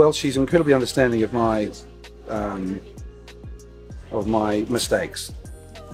[0.00, 1.70] well, she's incredibly understanding of my
[2.28, 2.80] um,
[4.12, 5.30] of my mistakes.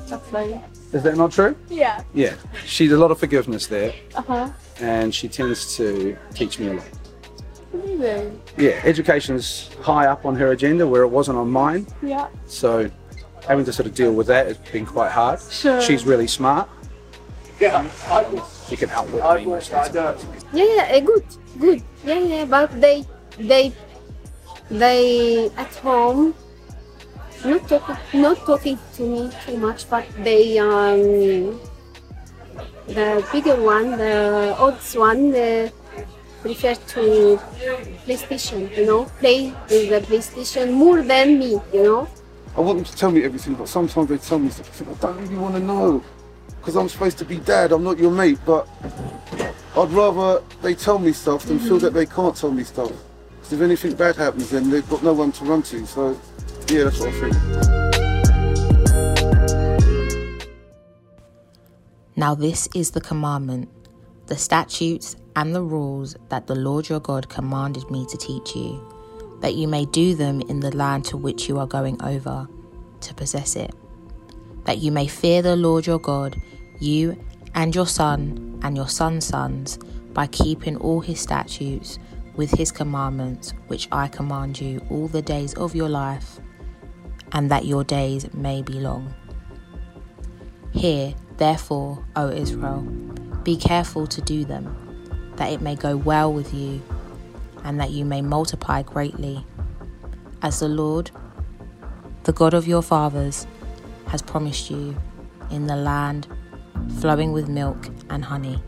[0.09, 0.61] Lovely.
[0.93, 1.57] Is that not true?
[1.69, 2.05] Yeah.
[2.15, 2.35] Yeah,
[2.65, 4.51] she's a lot of forgiveness there, Uh huh.
[4.81, 6.89] and she tends to teach me a lot.
[7.75, 8.41] Amazing.
[8.57, 9.49] Yeah, education's
[9.83, 12.29] high up on her agenda where it wasn't on mine, Yeah.
[12.47, 12.89] so
[13.49, 15.41] having to sort of deal with that has been quite hard.
[15.63, 15.81] Sure.
[15.81, 16.69] She's really smart.
[17.59, 17.85] Yeah,
[18.69, 20.17] she can outwit me most of the time.
[20.53, 21.25] Yeah, yeah, eh, good,
[21.59, 21.83] good.
[22.05, 23.05] Yeah, yeah, but they,
[23.39, 23.73] they,
[24.71, 26.35] they at home,
[27.45, 31.61] not talking, not talking to me too much, but they, um,
[32.89, 35.71] the bigger one, the oldest one, they
[36.43, 37.41] prefer to
[38.07, 38.75] PlayStation.
[38.77, 41.61] You know, play with the PlayStation more than me.
[41.73, 42.09] You know.
[42.57, 44.83] I want them to tell me everything, but sometimes they tell me stuff.
[44.83, 46.03] I I don't really want to know
[46.59, 47.73] because I'm supposed to be dad.
[47.73, 48.69] I'm not your mate, but
[49.77, 52.93] I'd rather they tell me stuff than feel that they can't tell me stuff.
[53.47, 55.87] Because if anything bad happens, then they've got no one to run to.
[55.87, 56.21] So,
[56.69, 57.37] yeah, that's what I think.
[62.17, 63.69] Now, this is the commandment,
[64.27, 68.85] the statutes, and the rules that the Lord your God commanded me to teach you,
[69.43, 72.49] that you may do them in the land to which you are going over
[73.03, 73.73] to possess it,
[74.65, 76.35] that you may fear the Lord your God,
[76.81, 77.17] you
[77.55, 79.79] and your son and your son's sons,
[80.15, 82.01] by keeping all his statutes
[82.37, 86.39] with his commandments, which I command you all the days of your life,
[87.33, 89.15] and that your days may be long.
[90.73, 92.83] Hear, therefore, O Israel,
[93.43, 96.83] be careful to do them, that it may go well with you,
[97.65, 99.45] and that you may multiply greatly,
[100.43, 101.11] as the Lord,
[102.25, 103.47] the God of your fathers,
[104.09, 104.95] has promised you
[105.51, 106.29] in the land
[107.01, 108.63] flowing with milk and honey.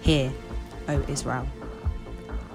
[0.00, 0.32] Hear,
[0.88, 1.46] O Israel,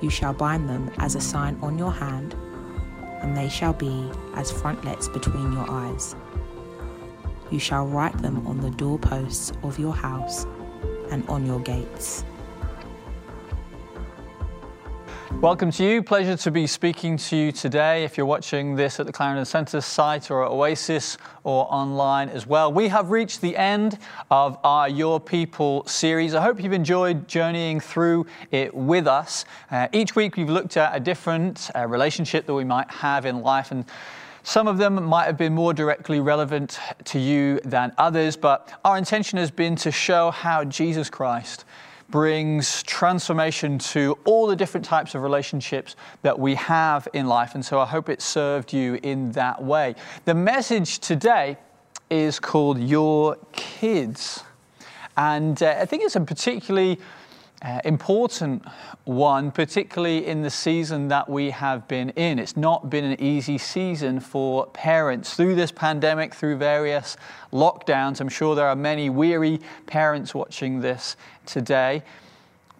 [0.00, 2.34] You shall bind them as a sign on your hand,
[3.22, 6.14] and they shall be as frontlets between your eyes.
[7.50, 10.44] You shall write them on the doorposts of your house
[11.10, 12.24] and on your gates.
[15.42, 16.02] Welcome to you.
[16.02, 18.04] Pleasure to be speaking to you today.
[18.04, 22.46] If you're watching this at the Clarendon Centre site or at Oasis or online as
[22.46, 23.98] well, we have reached the end
[24.30, 26.34] of our Your People series.
[26.34, 29.44] I hope you've enjoyed journeying through it with us.
[29.70, 33.42] Uh, each week we've looked at a different uh, relationship that we might have in
[33.42, 33.84] life and
[34.42, 38.96] some of them might have been more directly relevant to you than others, but our
[38.96, 41.65] intention has been to show how Jesus Christ
[42.10, 47.54] brings transformation to all the different types of relationships that we have in life.
[47.54, 49.94] And so I hope it served you in that way.
[50.24, 51.56] The message today
[52.08, 54.44] is called Your Kids.
[55.16, 57.00] And uh, I think it's a particularly
[57.66, 58.64] uh, important
[59.04, 62.38] one, particularly in the season that we have been in.
[62.38, 67.16] It's not been an easy season for parents through this pandemic, through various
[67.52, 68.20] lockdowns.
[68.20, 72.04] I'm sure there are many weary parents watching this today.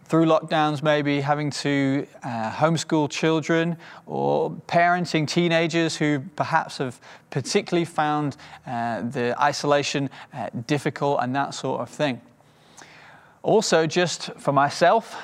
[0.05, 3.77] Through lockdowns, maybe having to uh, homeschool children
[4.07, 8.37] or parenting teenagers who perhaps have particularly found
[8.69, 12.21] uh, the isolation uh, difficult and that sort of thing.
[13.47, 15.15] Also, just for myself,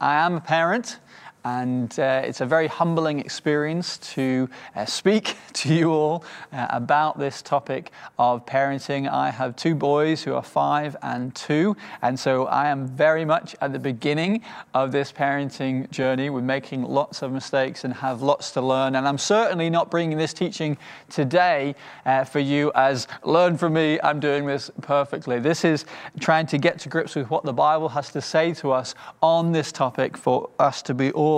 [0.00, 1.00] I am a parent,
[1.44, 7.18] and uh, it's a very humbling experience to uh, speak to you all uh, about
[7.18, 9.10] this topic of parenting.
[9.10, 13.54] I have two boys who are five and two, and so I am very much
[13.60, 14.42] at the beginning
[14.72, 16.30] of this parenting journey.
[16.30, 20.16] We're making lots of mistakes and have lots to learn, and I'm certainly not bringing
[20.16, 20.78] this teaching
[21.10, 21.74] today
[22.06, 25.38] uh, for you as learn from me, I'm doing this perfectly.
[25.40, 25.84] This is
[26.20, 29.52] trying to get to grips with what the Bible has to say to us on
[29.52, 31.33] this topic for us to be all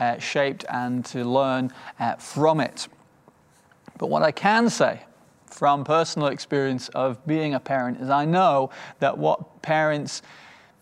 [0.00, 2.88] uh, shaped and to learn uh, from it.
[3.98, 5.00] But what I can say
[5.46, 8.70] from personal experience of being a parent is I know
[9.00, 10.22] that what parents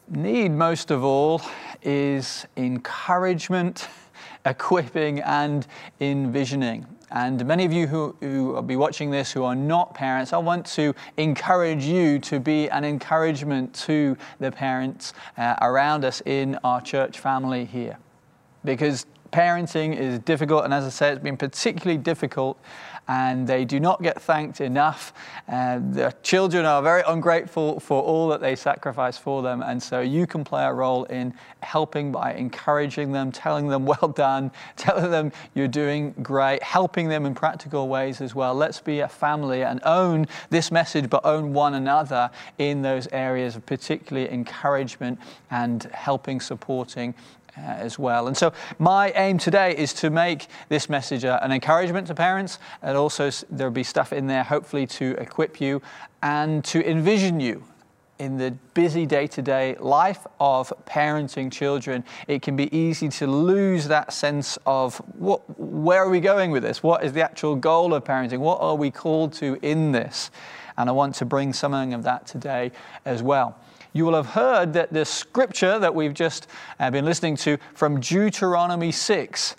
[0.08, 1.40] need most of all
[1.82, 3.88] is encouragement,
[4.46, 5.66] equipping, and
[6.00, 6.86] envisioning.
[7.10, 10.38] And many of you who, who will be watching this who are not parents, I
[10.38, 16.58] want to encourage you to be an encouragement to the parents uh, around us in
[16.64, 17.96] our church family here
[18.64, 22.58] because parenting is difficult, and as I said, it's been particularly difficult
[23.08, 25.12] and they do not get thanked enough.
[25.46, 29.62] And the children are very ungrateful for all that they sacrifice for them.
[29.62, 34.08] And so you can play a role in helping by encouraging them, telling them well
[34.14, 38.54] done, telling them you're doing great, helping them in practical ways as well.
[38.54, 43.56] Let's be a family and own this message, but own one another in those areas
[43.56, 45.18] of particularly encouragement
[45.50, 47.14] and helping, supporting,
[47.56, 48.26] uh, as well.
[48.26, 52.58] And so, my aim today is to make this message uh, an encouragement to parents,
[52.82, 55.80] and also there'll be stuff in there, hopefully, to equip you
[56.22, 57.62] and to envision you
[58.18, 62.04] in the busy day to day life of parenting children.
[62.28, 66.62] It can be easy to lose that sense of what, where are we going with
[66.62, 66.82] this?
[66.82, 68.38] What is the actual goal of parenting?
[68.38, 70.30] What are we called to in this?
[70.76, 72.72] And I want to bring something of that today
[73.04, 73.58] as well
[73.94, 76.48] you will have heard that the scripture that we've just
[76.78, 79.56] uh, been listening to from Deuteronomy 6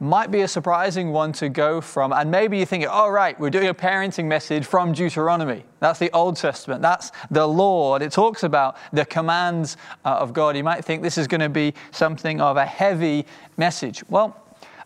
[0.00, 2.12] might be a surprising one to go from.
[2.12, 5.62] And maybe you're thinking, oh, right, we're doing a parenting message from Deuteronomy.
[5.78, 6.80] That's the Old Testament.
[6.80, 7.96] That's the law.
[7.96, 9.76] And it talks about the commands
[10.06, 10.56] uh, of God.
[10.56, 13.26] You might think this is going to be something of a heavy
[13.58, 14.02] message.
[14.08, 14.34] Well,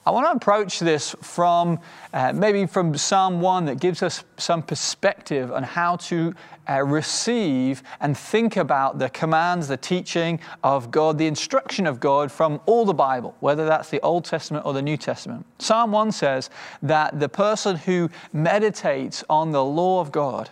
[0.07, 1.79] I want to approach this from
[2.13, 6.35] uh, maybe from Psalm 1 that gives us some perspective on how to
[6.69, 12.31] uh, receive and think about the commands, the teaching of God, the instruction of God
[12.31, 15.47] from all the Bible, whether that's the Old Testament or the New Testament.
[15.59, 16.51] Psalm 1 says
[16.83, 20.51] that the person who meditates on the law of God,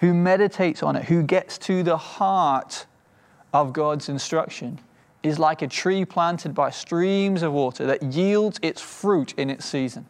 [0.00, 2.86] who meditates on it, who gets to the heart
[3.52, 4.80] of God's instruction,
[5.22, 9.64] is like a tree planted by streams of water that yields its fruit in its
[9.64, 10.06] season.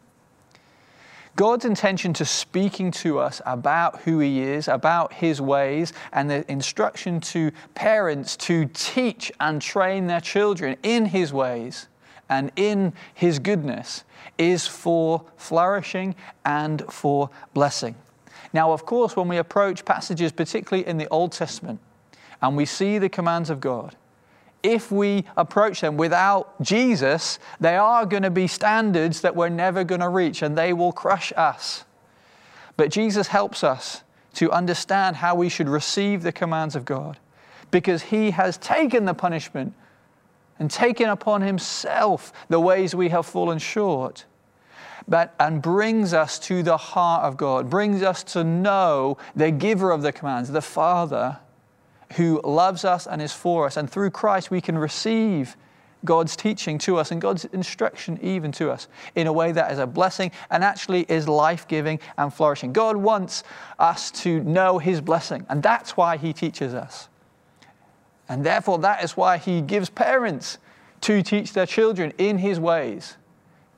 [1.36, 6.50] God's intention to speaking to us about who He is, about His ways, and the
[6.50, 11.88] instruction to parents to teach and train their children in His ways
[12.28, 14.04] and in His goodness
[14.38, 16.14] is for flourishing
[16.44, 17.96] and for blessing.
[18.52, 21.80] Now, of course, when we approach passages, particularly in the Old Testament,
[22.40, 23.96] and we see the commands of God,
[24.64, 29.84] if we approach them without Jesus, they are going to be standards that we're never
[29.84, 31.84] going to reach and they will crush us.
[32.76, 34.02] But Jesus helps us
[34.34, 37.18] to understand how we should receive the commands of God
[37.70, 39.74] because he has taken the punishment
[40.58, 44.24] and taken upon himself the ways we have fallen short.
[45.06, 49.90] But, and brings us to the heart of God, brings us to know the giver
[49.90, 51.38] of the commands, the Father,
[52.16, 53.76] who loves us and is for us.
[53.76, 55.56] And through Christ, we can receive
[56.04, 59.78] God's teaching to us and God's instruction even to us in a way that is
[59.78, 62.72] a blessing and actually is life giving and flourishing.
[62.72, 63.42] God wants
[63.78, 67.08] us to know His blessing, and that's why He teaches us.
[68.28, 70.58] And therefore, that is why He gives parents
[71.02, 73.16] to teach their children in His ways.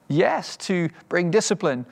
[0.09, 1.87] Yes, to bring discipline.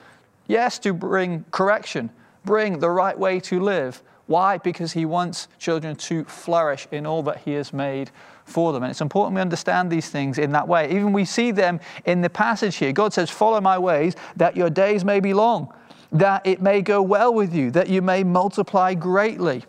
[0.47, 2.09] Yes, to bring correction,
[2.45, 4.57] bring the right way to live, why?
[4.57, 8.11] Because he wants children to flourish in all that he has made
[8.43, 8.83] for them.
[8.83, 10.91] And it's important we understand these things in that way.
[10.91, 12.91] Even we see them in the passage here.
[12.91, 15.71] God says, Follow my ways, that your days may be long,
[16.11, 19.63] that it may go well with you, that you may multiply greatly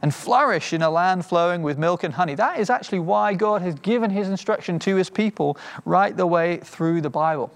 [0.00, 2.34] and flourish in a land flowing with milk and honey.
[2.34, 6.58] That is actually why God has given his instruction to his people right the way
[6.58, 7.50] through the Bible.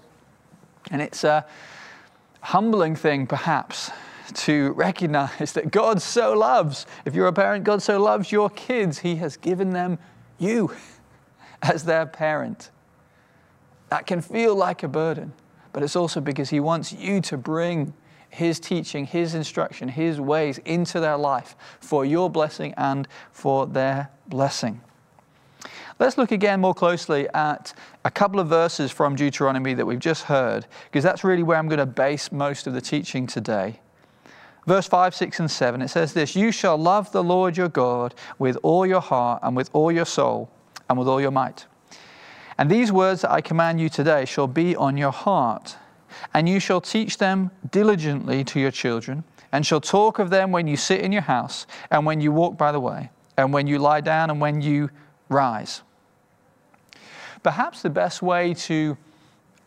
[0.91, 1.45] And it's a
[2.41, 3.91] humbling thing, perhaps,
[4.35, 8.99] to recognize that God so loves, if you're a parent, God so loves your kids,
[8.99, 9.99] He has given them
[10.37, 10.73] you
[11.61, 12.71] as their parent.
[13.89, 15.33] That can feel like a burden,
[15.71, 17.93] but it's also because He wants you to bring
[18.29, 24.09] His teaching, His instruction, His ways into their life for your blessing and for their
[24.27, 24.81] blessing.
[25.99, 27.73] Let's look again more closely at
[28.03, 31.67] a couple of verses from Deuteronomy that we've just heard, because that's really where I'm
[31.67, 33.79] going to base most of the teaching today.
[34.65, 38.15] Verse 5, 6, and 7, it says this You shall love the Lord your God
[38.39, 40.49] with all your heart and with all your soul
[40.89, 41.65] and with all your might.
[42.57, 45.75] And these words that I command you today shall be on your heart,
[46.33, 50.67] and you shall teach them diligently to your children, and shall talk of them when
[50.67, 53.79] you sit in your house, and when you walk by the way, and when you
[53.79, 54.89] lie down, and when you
[55.29, 55.81] rise.
[57.41, 58.97] Perhaps the best way to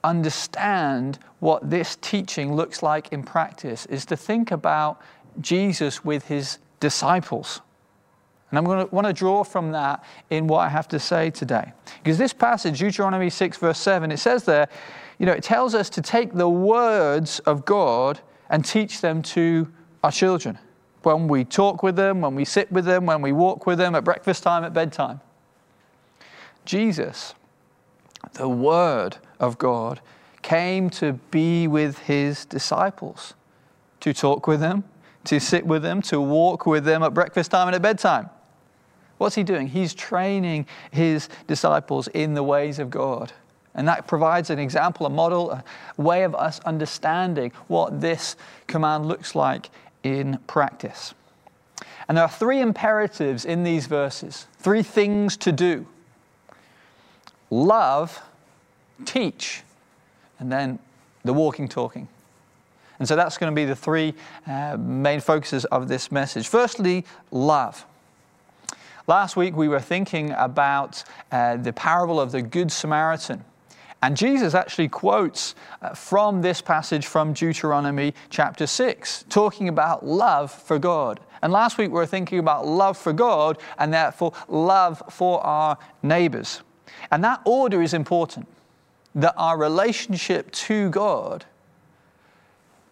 [0.04, 5.00] understand what this teaching looks like in practice is to think about
[5.40, 7.60] Jesus with his disciples.
[8.50, 11.30] And I'm going to want to draw from that in what I have to say
[11.30, 11.72] today.
[12.02, 14.68] Because this passage, Deuteronomy 6, verse 7, it says there,
[15.18, 19.66] you know, it tells us to take the words of God and teach them to
[20.04, 20.58] our children.
[21.02, 23.94] When we talk with them, when we sit with them, when we walk with them,
[23.94, 25.20] at breakfast time, at bedtime.
[26.64, 27.34] Jesus
[28.34, 30.00] the Word of God,
[30.42, 33.34] came to be with his disciples,
[34.00, 34.84] to talk with them,
[35.24, 38.30] to sit with them, to walk with them at breakfast time and at bedtime.
[39.18, 39.68] What's he doing?
[39.68, 43.32] He's training his disciples in the ways of God.
[43.74, 45.64] And that provides an example, a model, a
[45.96, 49.70] way of us understanding what this command looks like
[50.02, 51.14] in practice.
[52.08, 55.86] And there are three imperatives in these verses, three things to do
[57.50, 58.22] love,
[59.04, 59.62] teach,
[60.38, 60.78] and then
[61.24, 62.08] the walking, talking.
[62.98, 64.14] And so that's going to be the three
[64.46, 66.48] uh, main focuses of this message.
[66.48, 67.84] Firstly, love.
[69.06, 73.44] Last week we were thinking about uh, the parable of the Good Samaritan.
[74.02, 80.50] And Jesus actually quotes uh, from this passage from Deuteronomy chapter 6, talking about love
[80.50, 81.20] for God.
[81.42, 85.78] And last week we were thinking about love for God and therefore love for our
[86.02, 86.62] neighbors.
[87.10, 88.48] And that order is important
[89.16, 91.44] that our relationship to God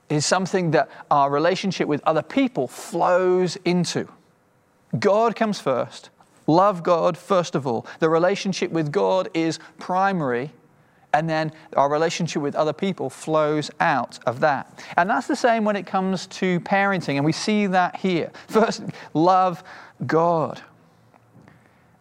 [0.09, 4.09] is something that our relationship with other people flows into.
[4.99, 6.11] God comes first.
[6.47, 7.87] Love God first of all.
[8.01, 10.51] The relationship with God is primary,
[11.13, 14.83] and then our relationship with other people flows out of that.
[14.97, 18.31] And that's the same when it comes to parenting, and we see that here.
[18.49, 18.83] First,
[19.15, 19.63] love
[20.07, 20.61] God.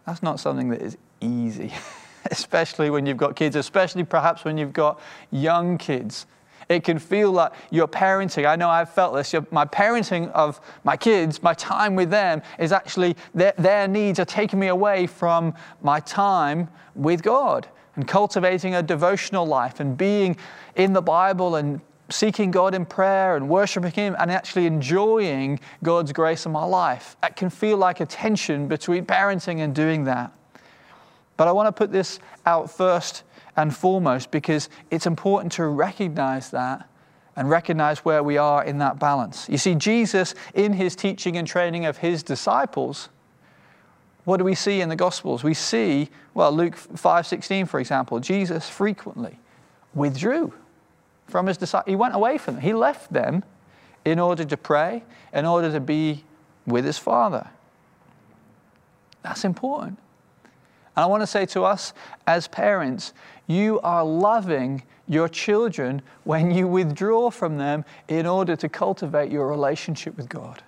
[0.06, 1.72] That's not something that is easy.
[2.30, 5.00] especially when you've got kids, especially perhaps when you've got
[5.30, 6.26] young kids.
[6.68, 8.46] It can feel like your parenting.
[8.46, 9.34] I know I've felt this.
[9.50, 14.24] My parenting of my kids, my time with them, is actually their, their needs are
[14.24, 20.36] taking me away from my time with God and cultivating a devotional life and being
[20.74, 26.12] in the Bible and seeking God in prayer and worshiping Him and actually enjoying God's
[26.12, 27.16] grace in my life.
[27.22, 30.32] It can feel like a tension between parenting and doing that.
[31.36, 33.22] But I want to put this out first
[33.56, 36.88] and foremost because it's important to recognize that
[37.36, 39.48] and recognize where we are in that balance.
[39.48, 43.08] You see, Jesus, in his teaching and training of his disciples,
[44.24, 45.42] what do we see in the Gospels?
[45.44, 49.38] We see, well, Luke 5:16, for example, Jesus frequently
[49.94, 50.54] withdrew
[51.26, 51.90] from his disciples.
[51.90, 52.62] He went away from them.
[52.62, 53.44] He left them
[54.04, 56.24] in order to pray, in order to be
[56.66, 57.48] with his Father.
[59.22, 59.98] That's important.
[60.96, 61.92] And I want to say to us
[62.26, 63.12] as parents,
[63.46, 69.48] you are loving your children when you withdraw from them in order to cultivate your
[69.48, 70.62] relationship with God,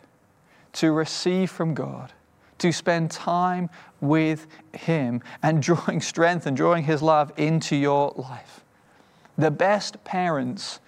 [0.74, 2.12] to receive from God,
[2.58, 8.60] to spend time with Him and drawing strength and drawing His love into your life.
[9.38, 10.80] The best parents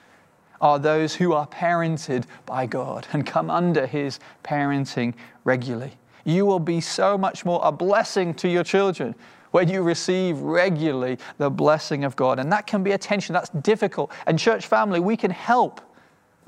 [0.61, 5.15] are those who are parented by God and come under His parenting
[5.45, 9.15] regularly you will be so much more a blessing to your children
[9.51, 12.39] when you receive regularly the blessing of God.
[12.39, 14.13] And that can be a tension, that's difficult.
[14.27, 15.81] And, church family, we can help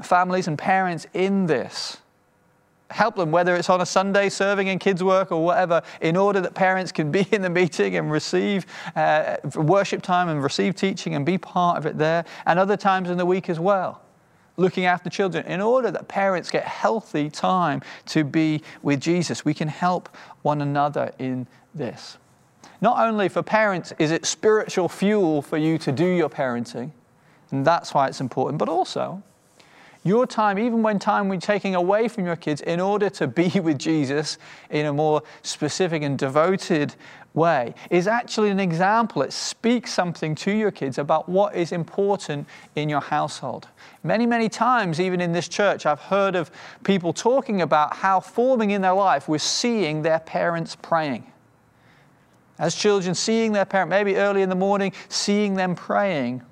[0.02, 1.98] families and parents in this.
[2.90, 6.40] Help them, whether it's on a Sunday serving in kids' work or whatever, in order
[6.40, 11.14] that parents can be in the meeting and receive uh, worship time and receive teaching
[11.14, 14.02] and be part of it there, and other times in the week as well
[14.60, 19.44] looking after children, in order that parents get healthy time to be with Jesus.
[19.44, 20.08] We can help
[20.42, 22.18] one another in this.
[22.80, 26.92] Not only for parents is it spiritual fuel for you to do your parenting,
[27.50, 29.22] and that's why it's important, but also
[30.02, 33.48] your time, even when time we're taking away from your kids in order to be
[33.60, 34.38] with Jesus
[34.70, 36.94] in a more specific and devoted
[37.34, 39.22] way, is actually an example.
[39.22, 42.46] It speaks something to your kids about what is important
[42.76, 43.68] in your household.
[44.02, 46.50] Many, many times, even in this church, I've heard of
[46.84, 51.30] people talking about how forming in their life was seeing their parents praying.
[52.58, 56.42] As children, seeing their parent, maybe early in the morning, seeing them praying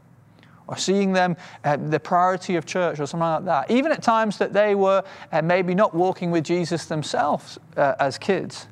[0.68, 3.70] or seeing them at the priority of church or something like that.
[3.70, 8.18] Even at times that they were uh, maybe not walking with Jesus themselves uh, as
[8.18, 8.68] kids,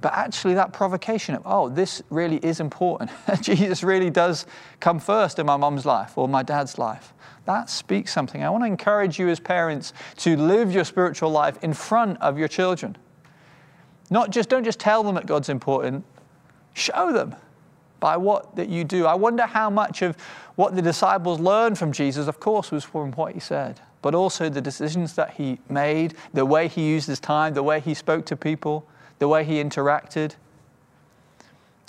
[0.00, 3.10] but actually that provocation of, oh, this really is important.
[3.42, 4.46] Jesus really does
[4.80, 7.12] come first in my mom's life or my dad's life.
[7.46, 8.44] That speaks something.
[8.44, 12.38] I want to encourage you as parents to live your spiritual life in front of
[12.38, 12.96] your children.
[14.10, 16.04] Not just, don't just tell them that God's important,
[16.74, 17.34] show them
[18.00, 19.06] by what that you do.
[19.06, 20.16] I wonder how much of
[20.54, 24.48] what the disciples learned from Jesus, of course, was from what he said, but also
[24.48, 28.24] the decisions that he made, the way he used his time, the way he spoke
[28.26, 28.86] to people,
[29.18, 30.34] the way he interacted.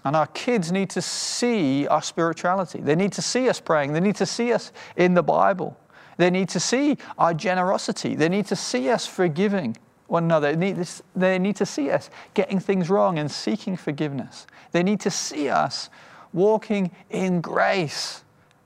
[0.06, 2.80] And our kids need to see our spirituality.
[2.80, 3.94] They need to see us praying.
[3.94, 5.78] They need to see us in the Bible.
[6.18, 8.16] They need to see our generosity.
[8.16, 10.56] They need to see us forgiving one another.
[10.56, 14.48] They need, they need to see us getting things wrong and seeking forgiveness.
[14.72, 15.90] They need to see us
[16.34, 18.24] walking in grace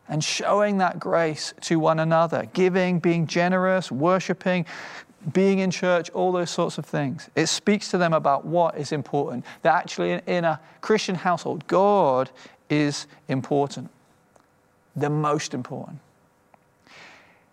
[0.07, 4.65] and showing that grace to one another, giving, being generous, worshiping,
[5.31, 7.29] being in church, all those sorts of things.
[7.35, 9.45] It speaks to them about what is important.
[9.61, 12.29] That actually, in, a Christian household, God
[12.69, 13.89] is important,
[14.95, 15.99] the most important.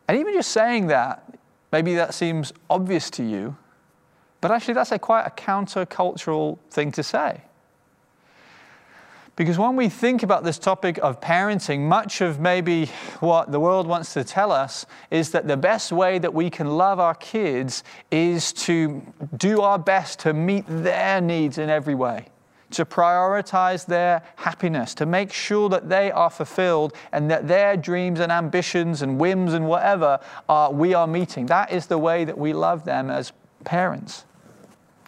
[0.09, 1.39] And even just saying that,
[1.71, 3.57] maybe that seems obvious to you,
[4.41, 7.43] but actually, that's a quite a countercultural thing to say.
[9.37, 12.87] Because when we think about this topic of parenting, much of maybe
[13.21, 16.77] what the world wants to tell us is that the best way that we can
[16.77, 19.01] love our kids is to
[19.37, 22.27] do our best to meet their needs in every way,
[22.73, 28.21] to prioritize their happiness, to make sure that they are fulfilled and that their dreams
[28.21, 30.21] and ambitions and whims and whatever
[30.51, 31.47] are, we are meeting.
[31.47, 33.33] That is the way that we love them as
[33.65, 34.25] parents.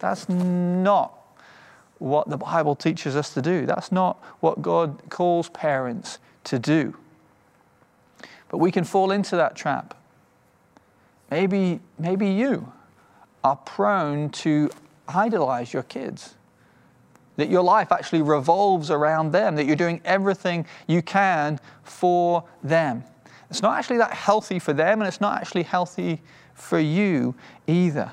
[0.01, 1.22] That's not
[2.03, 3.65] what the Bible teaches us to do.
[3.65, 6.97] That's not what God calls parents to do.
[8.49, 9.95] But we can fall into that trap.
[11.31, 12.73] Maybe, maybe you
[13.45, 14.71] are prone to
[15.09, 16.35] idolize your kids.
[17.37, 23.05] That your life actually revolves around them, that you're doing everything you can for them.
[23.49, 26.21] It's not actually that healthy for them, and it's not actually healthy
[26.55, 27.35] for you
[27.67, 28.13] either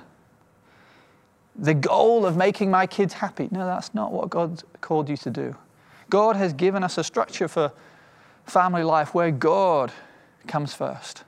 [1.59, 3.49] the goal of making my kids happy.
[3.51, 5.55] No, that's not what God called you to do.
[6.09, 7.71] God has given us a structure for
[8.45, 9.91] family life where God
[10.47, 11.23] comes first.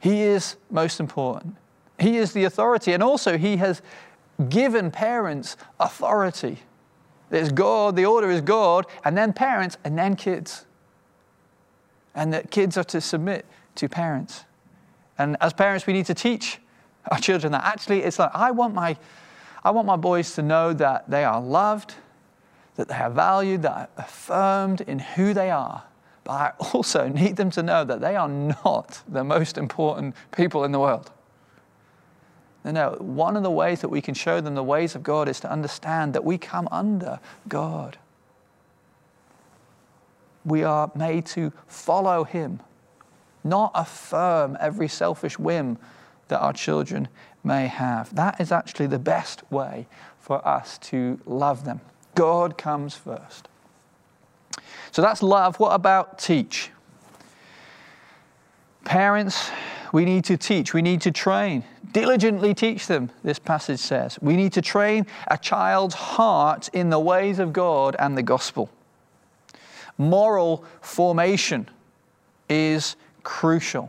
[0.00, 1.56] He is most important.
[1.98, 3.80] He is the authority, and also He has
[4.48, 6.58] given parents authority.
[7.30, 10.66] There's God, the order is God, and then parents, and then kids.
[12.14, 14.44] And that kids are to submit to parents.
[15.16, 16.58] And as parents, we need to teach
[17.10, 17.64] our children that.
[17.64, 18.96] Actually, it's like I want my,
[19.62, 21.94] I want my boys to know that they are loved,
[22.76, 25.84] that they are valued, that are affirmed in who they are.
[26.24, 30.64] But I also need them to know that they are not the most important people
[30.64, 31.10] in the world.
[32.64, 35.28] No, no, one of the ways that we can show them the ways of God
[35.28, 37.98] is to understand that we come under God.
[40.46, 42.60] We are made to follow Him,
[43.42, 45.76] not affirm every selfish whim
[46.34, 47.06] that our children
[47.44, 48.12] may have.
[48.16, 49.86] That is actually the best way
[50.18, 51.80] for us to love them.
[52.16, 53.46] God comes first.
[54.90, 55.60] So that's love.
[55.60, 56.70] What about teach?
[58.84, 59.48] Parents,
[59.92, 61.62] we need to teach, we need to train.
[61.92, 64.18] Diligently teach them, this passage says.
[64.20, 68.68] We need to train a child's heart in the ways of God and the gospel.
[69.98, 71.68] Moral formation
[72.48, 73.88] is crucial.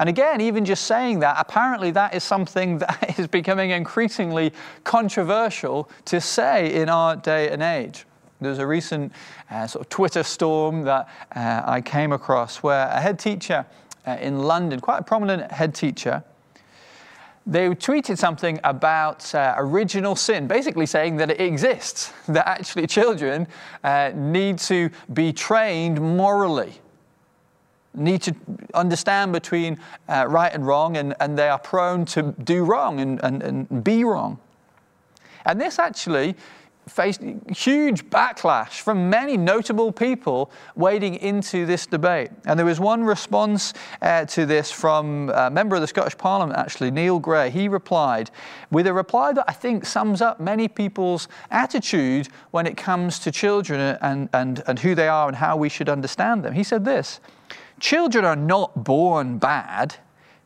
[0.00, 4.52] And again, even just saying that, apparently that is something that is becoming increasingly
[4.84, 8.04] controversial to say in our day and age.
[8.40, 9.12] There's a recent
[9.50, 13.66] uh, sort of Twitter storm that uh, I came across where a head teacher
[14.06, 16.22] uh, in London, quite a prominent head teacher,
[17.44, 23.48] they tweeted something about uh, original sin, basically saying that it exists, that actually children
[23.82, 26.80] uh, need to be trained morally
[27.94, 28.34] need to
[28.74, 33.20] understand between uh, right and wrong, and, and they are prone to do wrong and,
[33.22, 34.38] and, and be wrong.
[35.44, 36.36] And this actually
[36.88, 37.22] faced
[37.54, 42.30] huge backlash from many notable people wading into this debate.
[42.46, 46.58] And there was one response uh, to this from a member of the Scottish Parliament,
[46.58, 47.50] actually, Neil Gray.
[47.50, 48.30] He replied
[48.70, 53.30] with a reply that I think sums up many people's attitude when it comes to
[53.30, 56.54] children and, and, and who they are and how we should understand them.
[56.54, 57.20] He said this
[57.80, 59.96] Children are not born bad,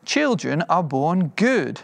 [0.05, 1.81] children are born good.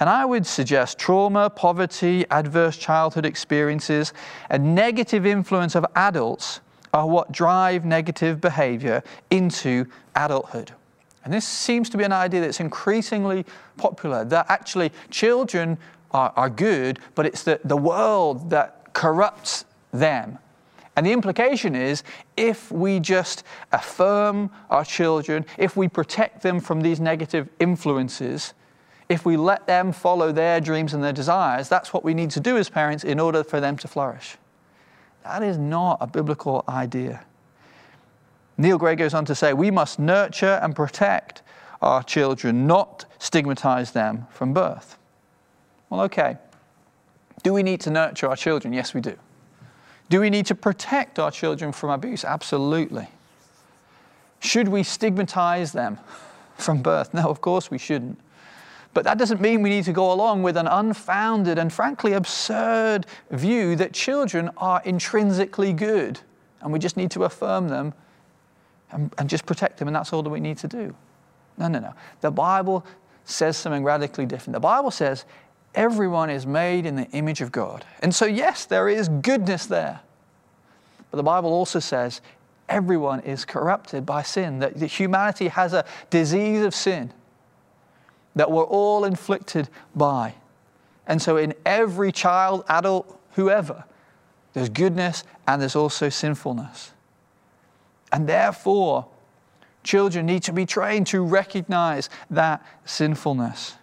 [0.00, 4.12] And I would suggest trauma, poverty, adverse childhood experiences,
[4.50, 6.60] and negative influence of adults
[6.92, 10.72] are what drive negative behavior into adulthood.
[11.24, 15.78] And this seems to be an idea that's increasingly popular that actually children
[16.10, 20.38] are, are good, but it's the, the world that corrupts them.
[20.94, 22.02] And the implication is
[22.36, 28.52] if we just affirm our children, if we protect them from these negative influences,
[29.08, 32.40] if we let them follow their dreams and their desires, that's what we need to
[32.40, 34.36] do as parents in order for them to flourish.
[35.24, 37.24] That is not a biblical idea.
[38.58, 41.42] Neil Gray goes on to say, we must nurture and protect
[41.80, 44.98] our children, not stigmatize them from birth.
[45.88, 46.36] Well, okay.
[47.42, 48.72] Do we need to nurture our children?
[48.72, 49.16] Yes, we do.
[50.12, 52.22] Do we need to protect our children from abuse?
[52.22, 53.08] Absolutely.
[54.40, 55.98] Should we stigmatize them
[56.58, 57.14] from birth?
[57.14, 58.20] No, of course we shouldn't.
[58.92, 63.06] But that doesn't mean we need to go along with an unfounded and frankly absurd
[63.30, 66.20] view that children are intrinsically good
[66.60, 67.94] and we just need to affirm them
[68.90, 70.94] and, and just protect them, and that's all that we need to do.
[71.56, 71.94] No, no, no.
[72.20, 72.84] The Bible
[73.24, 74.52] says something radically different.
[74.52, 75.24] The Bible says
[75.74, 77.84] everyone is made in the image of God.
[78.00, 80.00] And so, yes, there is goodness there.
[81.10, 82.20] But the Bible also says
[82.68, 87.12] everyone is corrupted by sin, that, humanity has a disease of sin
[88.34, 90.34] that we're all inflicted by.
[91.06, 93.84] And so, in every child, adult, whoever,
[94.54, 96.92] there's goodness and there's also sinfulness.
[98.12, 99.06] And therefore,
[99.82, 103.74] children need to be trained to recognize that sinfulness.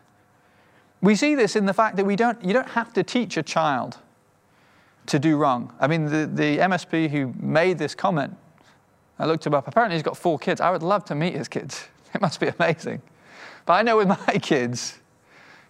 [1.02, 3.44] We see this in the fact that we don't, you don't have to teach a
[3.44, 3.98] child
[5.06, 5.74] to do wrong.
[5.80, 8.36] I mean, the, the MSP who made this comment,
[9.18, 9.68] I looked him up.
[9.68, 10.62] Apparently, he's got four kids.
[10.62, 11.88] I would love to meet his kids.
[12.12, 13.04] It must be amazing.
[13.68, 14.98] But I know with my kids,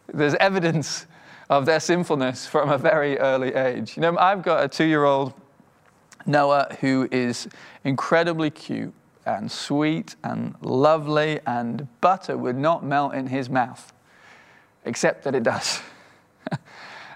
[0.08, 1.06] there's evidence
[1.50, 3.98] of their sinfulness from a very early age.
[3.98, 5.34] You know, I've got a two year old
[6.26, 7.50] Noah who is
[7.84, 8.94] incredibly cute
[9.26, 13.92] and sweet and lovely, and butter would not melt in his mouth,
[14.90, 15.82] except that it does.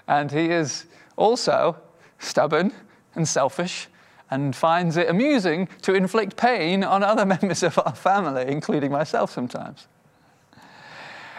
[0.08, 1.76] and he is also
[2.18, 2.72] stubborn
[3.14, 3.88] and selfish
[4.30, 9.30] and finds it amusing to inflict pain on other members of our family, including myself
[9.30, 9.88] sometimes.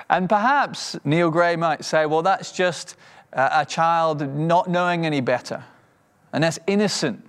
[0.10, 2.95] And perhaps Neil Gray might say, well, that's just
[3.34, 5.63] a child not knowing any better,
[6.32, 7.26] and that's innocent.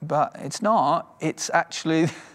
[0.00, 2.08] But it's not, it's actually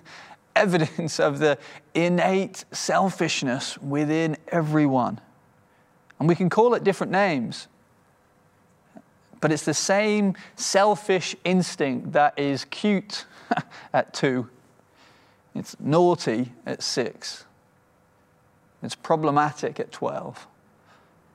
[0.57, 1.57] evidence of the
[1.93, 5.19] innate selfishness within everyone.
[6.19, 7.67] And we can call it different names,
[9.39, 13.25] but it's the same selfish instinct that is cute
[13.93, 14.49] at two,
[15.53, 17.45] it's naughty at six,
[18.81, 20.47] it's problematic at 12,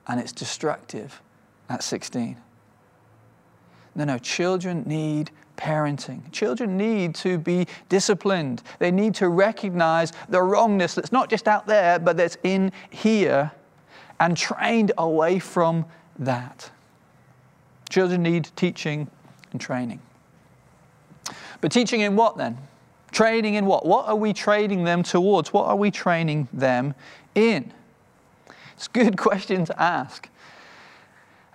[0.07, 1.21] and it's destructive
[1.69, 2.37] at 16.
[3.95, 5.31] No, no, children need
[5.63, 6.29] parenting.
[6.33, 8.61] Children need to be disciplined.
[8.79, 13.49] They need to recognize the wrongness that's not just out there, but that's in here
[14.19, 15.85] and trained away from
[16.19, 16.69] that.
[17.89, 19.09] Children need teaching
[19.53, 20.01] and training.
[21.61, 22.57] But teaching in what then?
[23.13, 23.85] Training in what?
[23.85, 25.53] What are we training them towards?
[25.53, 26.93] What are we training them
[27.35, 27.71] in?
[28.75, 30.27] It's a good question to ask.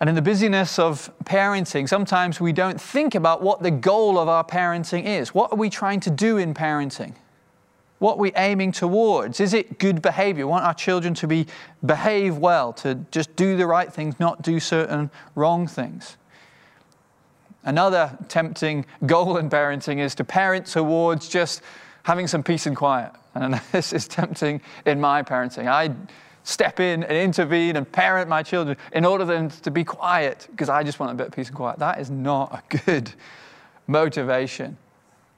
[0.00, 4.28] And in the busyness of parenting, sometimes we don't think about what the goal of
[4.28, 5.34] our parenting is.
[5.34, 7.14] What are we trying to do in parenting?
[7.98, 9.40] What are we aiming towards?
[9.40, 10.46] Is it good behavior?
[10.46, 11.46] We want our children to be
[11.84, 16.16] behave well, to just do the right things, not do certain wrong things.
[17.64, 21.60] Another tempting goal in parenting is to parent towards just
[22.04, 23.10] having some peace and quiet.
[23.34, 25.66] And this is tempting in my parenting.
[25.66, 25.92] I
[26.48, 30.70] step in and intervene and parent my children in order them to be quiet because
[30.70, 31.78] I just want a bit of peace and quiet.
[31.78, 33.12] That is not a good
[33.86, 34.78] motivation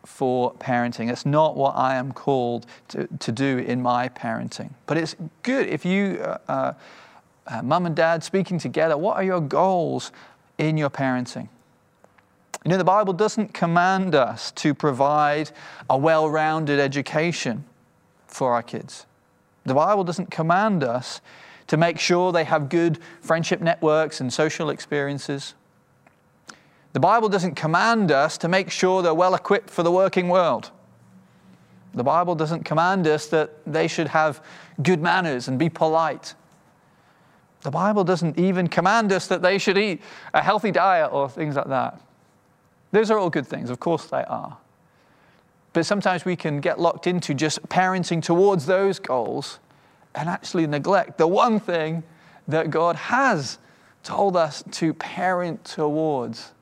[0.05, 1.11] for parenting.
[1.11, 4.71] It's not what I am called to, to do in my parenting.
[4.87, 6.73] But it's good if you, uh, uh,
[7.49, 10.13] uh, mum and dad, speaking together, what are your goals
[10.59, 11.49] in your parenting?
[12.65, 15.51] You know, the Bible doesn't command us to provide
[15.89, 17.65] a well rounded education
[18.29, 19.07] for our kids.
[19.65, 21.21] The Bible doesn't command us
[21.67, 25.55] to make sure they have good friendship networks and social experiences.
[26.93, 30.71] The Bible doesn't command us to make sure they're well equipped for the working world.
[31.95, 34.43] The Bible doesn't command us that they should have
[34.83, 36.35] good manners and be polite.
[37.63, 40.01] The Bible doesn't even command us that they should eat
[40.33, 42.01] a healthy diet or things like that.
[42.93, 44.57] Those are all good things, of course they are.
[45.73, 49.61] But sometimes we can get locked into just parenting towards those goals
[50.15, 52.03] and actually neglect the one thing
[52.49, 53.59] that God has
[54.03, 56.53] told us to parent towards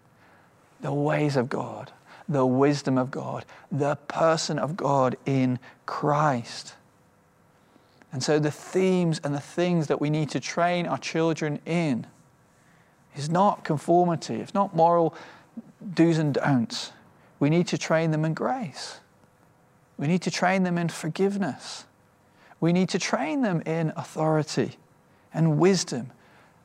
[0.81, 1.92] the ways of God,
[2.29, 6.75] the wisdom of God, the person of God in Christ.
[8.12, 12.07] And so the themes and the things that we need to train our children in
[13.16, 15.14] is not conformity, it's not moral
[15.94, 16.92] do's and don'ts.
[17.40, 19.01] We need to train them in grace.
[19.96, 21.85] We need to train them in forgiveness.
[22.61, 24.79] We need to train them in authority
[25.33, 26.11] and wisdom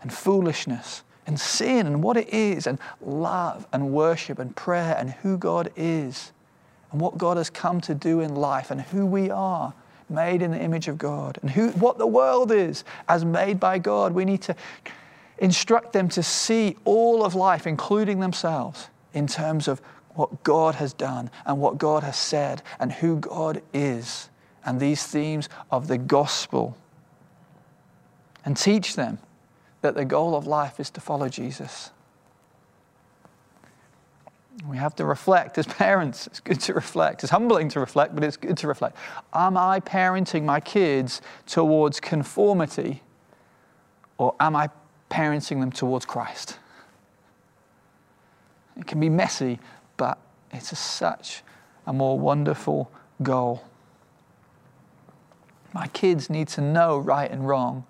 [0.02, 5.12] and foolishness and sin and what it is and love and worship and prayer and
[5.12, 6.32] who God is
[6.92, 9.74] and what God has come to do in life and who we are
[10.10, 13.80] made in the image of God and who, what the world is as made by
[13.80, 14.14] God.
[14.14, 14.56] We need to
[15.38, 19.82] instruct them to see all of life, including themselves, in terms of
[20.16, 24.30] what God has done and what God has said and who God is,
[24.66, 26.78] and these themes of the gospel.
[28.46, 29.20] And teach them
[29.82, 31.92] that the goal of life is to follow Jesus.
[34.68, 36.28] We have to reflect as parents.
[36.28, 37.24] It's good to reflect.
[37.24, 38.98] It's humbling to reflect, but it's good to reflect.
[39.34, 43.02] Am I parenting my kids towards conformity
[44.18, 44.70] or am I
[45.10, 46.60] parenting them towards Christ?
[48.78, 49.60] It can be messy,
[49.98, 50.18] but
[50.52, 51.44] it's a, such
[51.86, 53.64] a more wonderful goal.
[55.74, 57.86] My kids need to know right and wrong,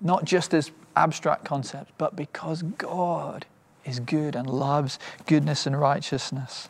[0.00, 3.46] not just as abstract concepts, but because God
[3.84, 6.68] is good and loves goodness and righteousness.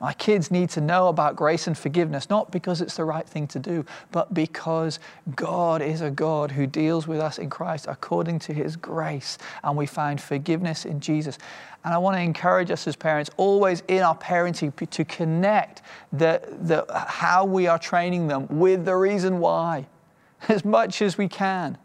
[0.00, 3.48] My kids need to know about grace and forgiveness, not because it's the right thing
[3.48, 5.00] to do, but because
[5.34, 9.76] God is a God who deals with us in Christ according to his grace, and
[9.76, 11.36] we find forgiveness in Jesus.
[11.84, 15.82] And I want to encourage us as parents, always in our parenting, to connect
[16.12, 19.86] the, the, how we are training them with the reason why,
[20.48, 21.76] as much as we can.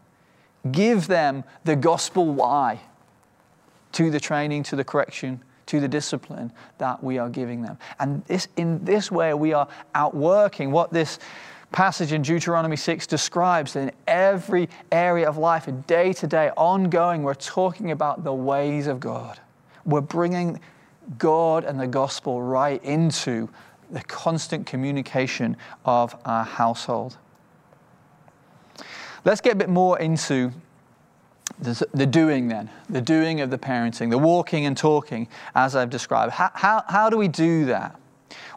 [0.70, 2.80] Give them the gospel why
[3.92, 7.78] to the training, to the correction, to the discipline that we are giving them.
[7.98, 11.18] And this, in this way, we are outworking what this
[11.72, 17.22] passage in Deuteronomy 6 describes in every area of life, day to day, ongoing.
[17.22, 19.40] We're talking about the ways of God.
[19.84, 20.60] We're bringing
[21.18, 23.48] God and the gospel right into
[23.90, 27.18] the constant communication of our household.
[29.24, 30.52] Let's get a bit more into
[31.58, 36.32] the, doing then, the doing of the parenting, the walking and talking, as I've described.
[36.32, 37.98] How, how, how do we do that?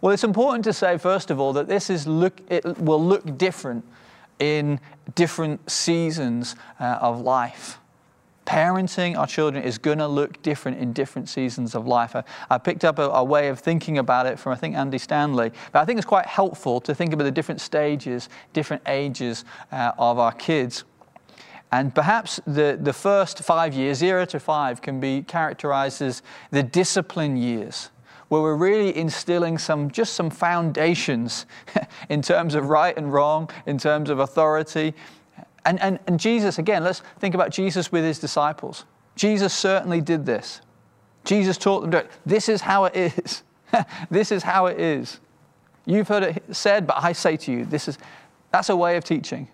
[0.01, 3.37] Well, it's important to say, first of all, that this is look, it will look
[3.37, 3.85] different
[4.39, 4.79] in
[5.15, 7.79] different seasons uh, of life.
[8.45, 12.15] Parenting our children is going to look different in different seasons of life.
[12.15, 14.97] I, I picked up a, a, way of thinking about it from, I think, Andy
[14.97, 15.51] Stanley.
[15.73, 19.91] But I think it's quite helpful to think about the different stages, different ages uh,
[19.97, 20.85] of our kids.
[21.71, 26.63] And perhaps the, the first five years, zero to five, can be characterized as the
[26.63, 27.89] discipline years,
[28.29, 31.45] where we're really instilling some, just some foundations
[32.09, 34.93] in terms of right and wrong, in terms of authority.
[35.65, 38.85] And, and, and Jesus, again, let's think about Jesus with his disciples.
[39.17, 40.61] Jesus certainly did this.
[41.25, 43.43] Jesus taught them, to, this is how it is.
[44.09, 45.19] this is how it is.
[45.85, 47.97] You've heard it said, but I say to you, this is,
[48.51, 49.49] that's a way of teaching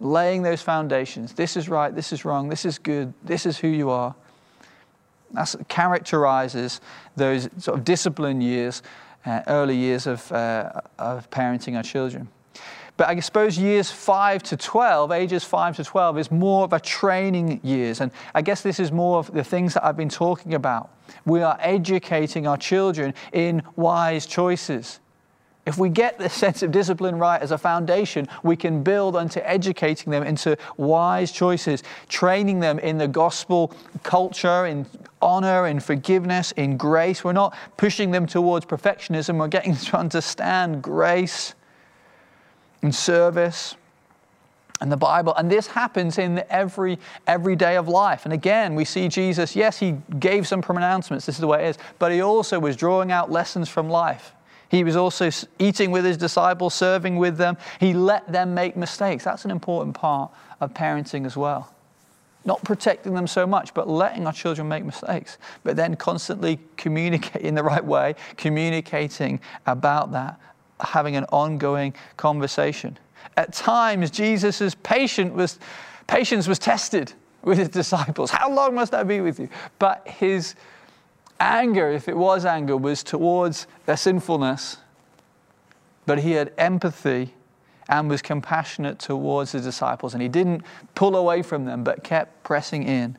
[0.00, 1.32] laying those foundations.
[1.32, 4.14] This is right, this is wrong, this is good, this is who you are.
[5.32, 6.80] That characterizes
[7.16, 8.82] those sort of discipline years,
[9.24, 12.28] uh, early years of, uh, of parenting our children.
[12.96, 16.80] But I suppose years 5 to 12, ages 5 to 12, is more of a
[16.80, 18.00] training years.
[18.00, 20.90] And I guess this is more of the things that I've been talking about.
[21.26, 25.00] We are educating our children in wise choices.
[25.66, 29.40] If we get the sense of discipline right as a foundation, we can build onto
[29.42, 33.74] educating them into wise choices, training them in the gospel
[34.04, 34.86] culture, in
[35.20, 37.24] honor, in forgiveness, in grace.
[37.24, 41.54] We're not pushing them towards perfectionism, we're getting them to understand grace
[42.82, 43.74] and service
[44.80, 45.34] and the Bible.
[45.34, 48.24] And this happens in every every day of life.
[48.24, 51.70] And again, we see Jesus, yes, he gave some pronouncements, this is the way it
[51.70, 54.35] is, but he also was drawing out lessons from life.
[54.68, 57.56] He was also eating with his disciples, serving with them.
[57.78, 59.24] He let them make mistakes.
[59.24, 61.72] That's an important part of parenting as well.
[62.44, 67.42] Not protecting them so much, but letting our children make mistakes, but then constantly communicating
[67.48, 70.40] in the right way, communicating about that,
[70.80, 72.98] having an ongoing conversation.
[73.36, 75.58] At times, Jesus' patience was,
[76.06, 78.30] patience was tested with his disciples.
[78.30, 79.48] How long must I be with you?
[79.78, 80.54] But his
[81.38, 84.78] Anger, if it was anger, was towards their sinfulness,
[86.06, 87.34] but he had empathy
[87.88, 90.14] and was compassionate towards his disciples.
[90.14, 90.62] And he didn't
[90.94, 93.16] pull away from them, but kept pressing in.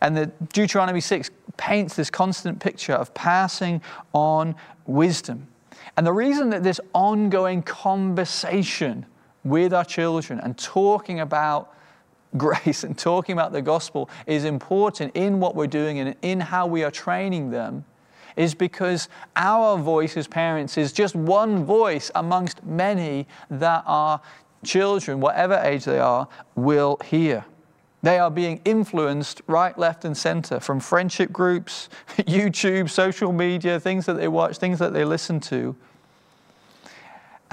[0.00, 4.54] And the Deuteronomy 6 paints this constant picture of passing on
[4.86, 5.48] wisdom.
[5.96, 9.06] And the reason that this ongoing conversation
[9.44, 11.74] with our children and talking about
[12.36, 16.66] grace and talking about the gospel is important in what we're doing and in how
[16.66, 17.84] we are training them
[18.36, 24.20] is because our voice as parents is just one voice amongst many that our
[24.64, 27.44] children, whatever age they are, will hear.
[28.02, 34.04] They are being influenced right, left, and center from friendship groups, YouTube, social media, things
[34.06, 35.74] that they watch, things that they listen to.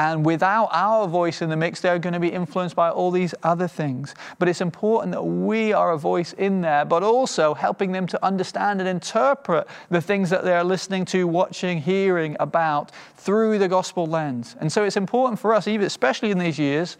[0.01, 3.35] And without our voice in the mix, they're going to be influenced by all these
[3.43, 4.15] other things.
[4.39, 8.25] But it's important that we are a voice in there, but also helping them to
[8.25, 14.07] understand and interpret the things that they're listening to, watching, hearing about through the gospel
[14.07, 14.55] lens.
[14.59, 16.97] And so it's important for us, even especially in these years,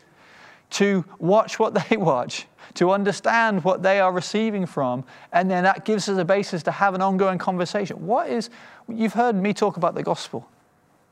[0.72, 5.86] to watch what they watch, to understand what they are receiving from, and then that
[5.86, 8.06] gives us a basis to have an ongoing conversation.
[8.06, 8.52] What is,
[8.88, 10.48] you've heard me talk about the gospel.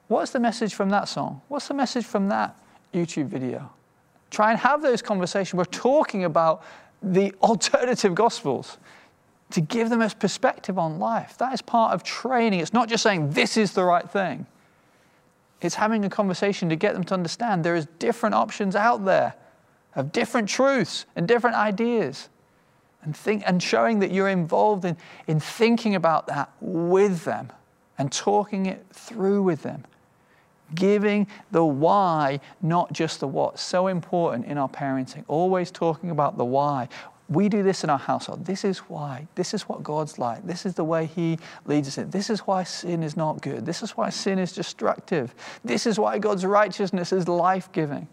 [0.09, 1.41] What's the message from that song?
[1.49, 2.57] What's the message from that
[2.95, 3.71] YouTube video?
[4.31, 5.53] Try and have those conversations.
[5.55, 6.63] We're talking about
[7.03, 8.79] the alternative gospels
[9.51, 11.37] to give them a perspective on life.
[11.37, 12.59] That is part of training.
[12.59, 14.47] It's not just saying this is the right thing.
[15.61, 19.35] It's having a conversation to get them to understand there is different options out there
[19.95, 22.29] of different truths and different ideas.
[23.03, 27.51] And, think, and showing that you're involved in, in thinking about that with them
[27.99, 29.83] and talking it through with them.
[30.75, 33.59] Giving the why, not just the what.
[33.59, 35.23] So important in our parenting.
[35.27, 36.87] Always talking about the why
[37.29, 38.45] we do this in our household.
[38.45, 39.27] This is why.
[39.35, 40.45] This is what God's like.
[40.45, 42.09] This is the way He leads us in.
[42.09, 43.65] This is why sin is not good.
[43.65, 45.35] This is why sin is destructive.
[45.63, 48.07] This is why God's righteousness is life giving.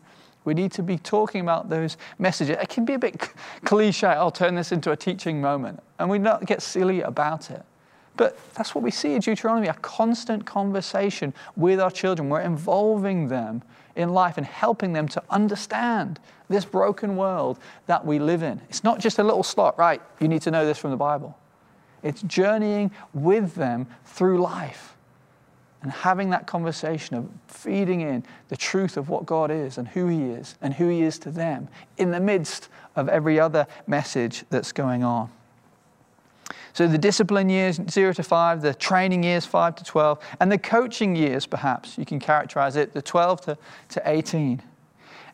[0.45, 2.57] We need to be talking about those messages.
[2.61, 3.19] It can be a bit
[3.65, 4.07] cliche.
[4.07, 5.83] I'll turn this into a teaching moment.
[5.99, 7.65] And we not get silly about it.
[8.17, 12.29] But that's what we see in Deuteronomy a constant conversation with our children.
[12.29, 13.63] We're involving them
[13.95, 18.61] in life and helping them to understand this broken world that we live in.
[18.69, 20.01] It's not just a little slot, right?
[20.21, 21.37] You need to know this from the Bible.
[22.03, 24.97] It's journeying with them through life
[25.83, 30.09] and having that conversation of feeding in the truth of what God is and who
[30.09, 34.45] He is and who He is to them in the midst of every other message
[34.51, 35.31] that's going on.
[36.77, 40.59] So the discipline years, zero to five, the training years, five to 12, and the
[40.59, 43.59] coaching years, perhaps, you can characterize it, the 12 to,
[43.89, 44.63] to 18.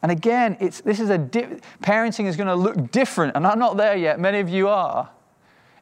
[0.02, 3.58] And again, it's, this is a di- parenting is going to look different, and I'm
[3.58, 4.20] not there yet.
[4.20, 5.10] Many of you are.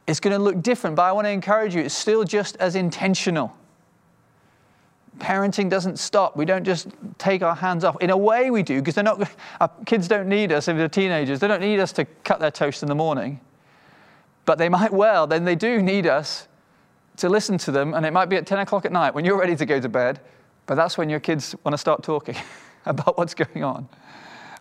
[0.07, 2.75] It's going to look different, but I want to encourage you, it's still just as
[2.75, 3.55] intentional.
[5.19, 6.35] Parenting doesn't stop.
[6.35, 6.87] We don't just
[7.19, 8.01] take our hands off.
[8.01, 9.29] In a way, we do, because they're not,
[9.61, 11.39] our kids don't need us if they're teenagers.
[11.39, 13.39] They don't need us to cut their toast in the morning.
[14.45, 16.47] But they might well, then they do need us
[17.17, 19.39] to listen to them, and it might be at 10 o'clock at night when you're
[19.39, 20.19] ready to go to bed,
[20.65, 22.35] but that's when your kids want to start talking
[22.85, 23.87] about what's going on.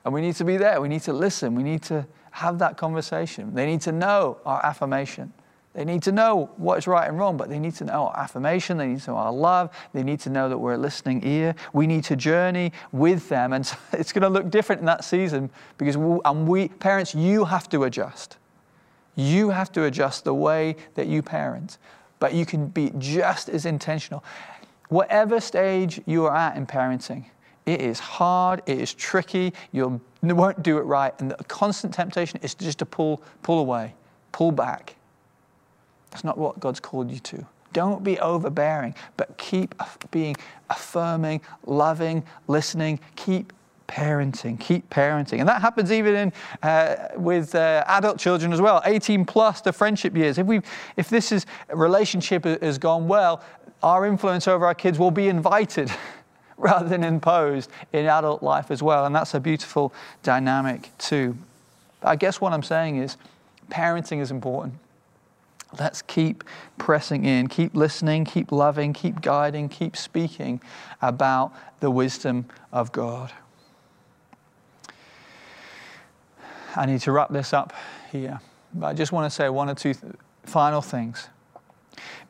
[0.04, 0.80] And we need to be there.
[0.80, 1.54] We need to listen.
[1.54, 3.54] We need to have that conversation.
[3.54, 5.32] They need to know our affirmation.
[5.72, 8.18] They need to know what is right and wrong, but they need to know our
[8.18, 8.76] affirmation.
[8.76, 9.70] They need to know our love.
[9.92, 11.54] They need to know that we're a listening ear.
[11.72, 13.52] We need to journey with them.
[13.52, 17.44] And it's going to look different in that season because, we, and we, parents, you
[17.44, 18.36] have to adjust.
[19.20, 21.76] You have to adjust the way that you parent,
[22.20, 24.24] but you can be just as intentional.
[24.88, 27.26] Whatever stage you are at in parenting,
[27.66, 32.40] it is hard, it is tricky, you won't do it right, and the constant temptation
[32.42, 33.94] is just to pull, pull away,
[34.32, 34.96] pull back.
[36.10, 37.46] That's not what God's called you to.
[37.72, 39.74] Don't be overbearing, but keep
[40.10, 40.34] being
[40.70, 42.98] affirming, loving, listening.
[43.16, 43.52] Keep
[43.90, 45.40] parenting, keep parenting.
[45.40, 49.72] And that happens even in, uh, with uh, adult children as well, 18 plus the
[49.72, 50.38] friendship years.
[50.38, 50.60] If, we,
[50.96, 53.42] if this is, relationship has gone well,
[53.82, 55.90] our influence over our kids will be invited
[56.56, 59.06] rather than imposed in adult life as well.
[59.06, 61.36] And that's a beautiful dynamic too.
[62.02, 63.16] I guess what I'm saying is
[63.70, 64.74] parenting is important.
[65.78, 66.44] Let's keep
[66.78, 70.60] pressing in, keep listening, keep loving, keep guiding, keep speaking
[71.02, 73.32] about the wisdom of God.
[76.76, 77.72] I need to wrap this up
[78.12, 78.40] here.
[78.74, 80.12] But I just want to say one or two th-
[80.44, 81.28] final things.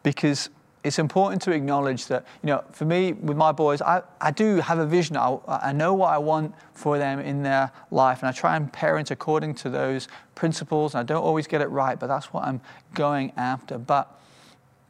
[0.03, 0.49] Because
[0.83, 4.57] it's important to acknowledge that, you know, for me, with my boys, I, I do
[4.57, 5.17] have a vision.
[5.17, 8.73] I, I know what I want for them in their life, and I try and
[8.73, 10.95] parent according to those principles.
[10.95, 12.61] And I don't always get it right, but that's what I'm
[12.95, 13.77] going after.
[13.77, 14.19] But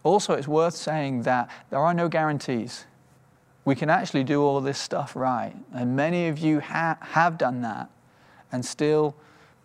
[0.04, 2.86] also, it's worth saying that there are no guarantees.
[3.64, 5.54] We can actually do all this stuff right.
[5.74, 7.90] And many of you ha- have done that
[8.52, 9.14] and still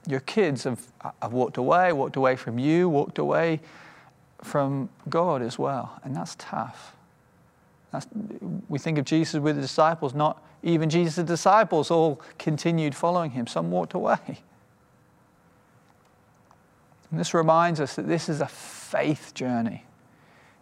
[0.07, 0.81] your kids have,
[1.21, 3.59] have walked away, walked away from you, walked away
[4.43, 5.99] from God as well.
[6.03, 6.95] And that's tough.
[7.91, 8.07] That's,
[8.67, 13.47] we think of Jesus with the disciples, not even Jesus' disciples all continued following him.
[13.47, 14.39] Some walked away.
[17.11, 19.85] And this reminds us that this is a faith journey.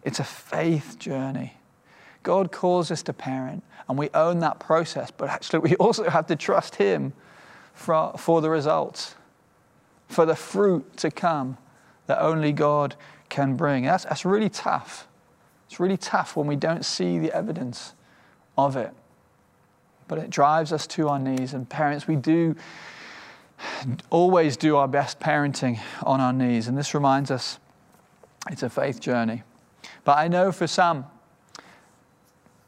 [0.04, 1.54] It's a faith journey.
[2.22, 6.26] God calls us to parent, and we own that process, but actually, we also have
[6.28, 7.12] to trust Him
[7.74, 9.14] for, for the results
[10.14, 11.58] for the fruit to come
[12.06, 12.94] that only God
[13.28, 13.84] can bring.
[13.84, 15.08] That's, that's really tough.
[15.66, 17.94] It's really tough when we don't see the evidence
[18.56, 18.92] of it.
[20.06, 21.54] But it drives us to our knees.
[21.54, 22.54] And parents, we do
[24.10, 26.68] always do our best parenting on our knees.
[26.68, 27.58] And this reminds us
[28.50, 29.42] it's a faith journey.
[30.04, 31.06] But I know for some,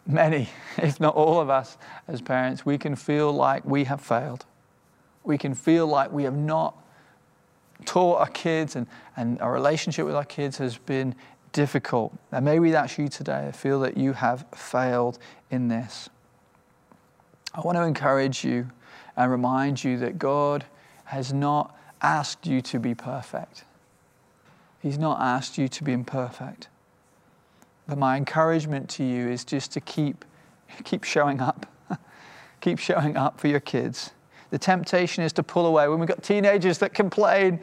[0.06, 1.76] many, if not all of us
[2.08, 4.46] as parents, we can feel like we have failed
[5.26, 6.74] we can feel like we have not
[7.84, 11.14] taught our kids and, and our relationship with our kids has been
[11.52, 12.16] difficult.
[12.32, 13.46] And maybe that's you today.
[13.48, 15.18] I feel that you have failed
[15.50, 16.08] in this.
[17.54, 18.70] I want to encourage you
[19.16, 20.64] and remind you that God
[21.04, 23.64] has not asked you to be perfect.
[24.80, 26.68] He's not asked you to be imperfect.
[27.88, 30.24] But my encouragement to you is just to keep,
[30.84, 31.66] keep showing up.
[32.60, 34.12] keep showing up for your kids.
[34.56, 35.86] The temptation is to pull away.
[35.86, 37.60] When we've got teenagers that complain,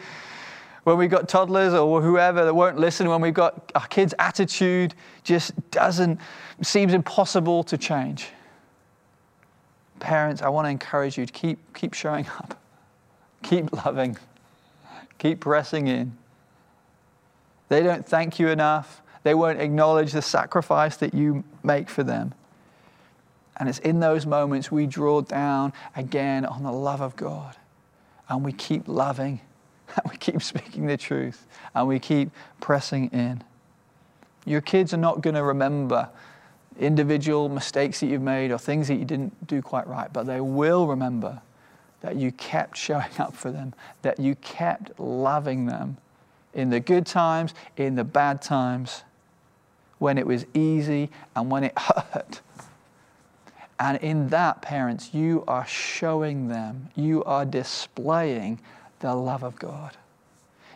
[0.84, 4.94] when we've got toddlers or whoever that won't listen, when we've got our kids' attitude
[5.24, 6.20] just doesn't,
[6.62, 8.28] seems impossible to change.
[10.00, 12.62] Parents, I want to encourage you to keep, keep showing up,
[13.42, 14.16] keep loving,
[15.18, 16.16] keep pressing in.
[17.70, 19.02] They don't thank you enough.
[19.24, 22.36] They won't acknowledge the sacrifice that you make for them.
[23.58, 27.56] And it's in those moments we draw down again on the love of God.
[28.30, 29.42] And we keep loving,
[29.96, 31.46] and we keep speaking the truth,
[31.76, 33.44] and we keep pressing in.
[34.46, 36.10] Your kids are not going to remember
[36.80, 40.42] individual mistakes that you've made or things that you didn't do quite right, but they
[40.42, 41.42] will remember
[42.02, 45.98] that you kept showing up for them, that you kept loving them
[46.54, 49.04] in the good times, in the bad times,
[50.00, 52.42] when it was easy and when it hurt.
[53.80, 58.60] And in that, parents, you are showing them, you are displaying
[59.00, 59.98] the love of God.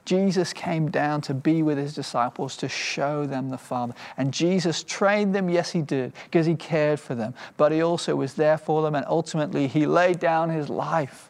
[0.06, 3.94] Jesus came down to be with his disciples to show them the Father.
[4.16, 7.34] And Jesus trained them, yes, he did, because he cared for them.
[7.58, 11.30] But he also was there for them, and ultimately, he laid down his life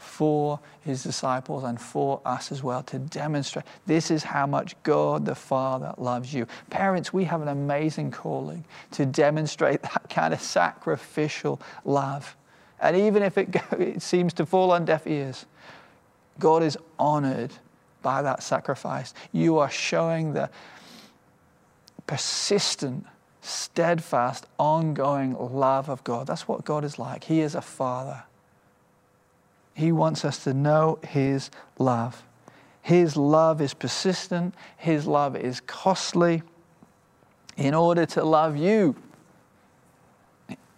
[0.00, 5.26] for his disciples and for us as well to demonstrate this is how much God
[5.26, 6.46] the Father loves you.
[6.70, 12.34] Parents, we have an amazing calling to demonstrate that kind of sacrificial love.
[12.80, 15.44] And even if it, it seems to fall on deaf ears,
[16.38, 17.52] God is honored
[18.00, 19.12] by that sacrifice.
[19.32, 20.48] You are showing the
[22.06, 23.04] persistent,
[23.42, 26.26] steadfast, ongoing love of God.
[26.26, 27.24] That's what God is like.
[27.24, 28.24] He is a father.
[29.74, 32.22] He wants us to know His love.
[32.82, 36.42] His love is persistent, His love is costly.
[37.56, 38.96] In order to love you,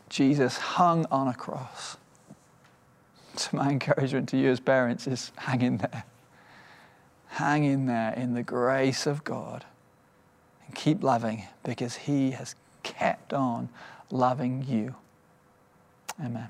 [0.08, 1.96] Jesus hung on a cross.
[3.36, 6.04] So, my encouragement to you as parents is hang in there.
[7.28, 9.64] Hang in there in the grace of God
[10.66, 13.70] and keep loving because He has kept on
[14.10, 14.94] loving you.
[16.22, 16.48] Amen.